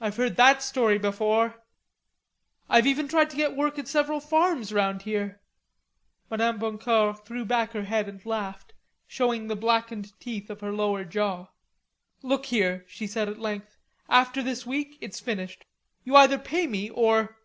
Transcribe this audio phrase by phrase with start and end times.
[0.00, 1.60] "I've heard that story before."
[2.68, 5.40] "I've even tried to get work at several farms round here."
[6.30, 8.72] Madame Boncour threw back her head and laughed,
[9.08, 11.48] showing the blackened teeth of her lower jaw.
[12.22, 13.76] "Look here," she said at length,
[14.08, 15.64] "after this week, it's finished.
[16.04, 17.36] You either pay me, or...